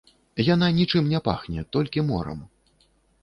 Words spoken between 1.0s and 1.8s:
не пахне,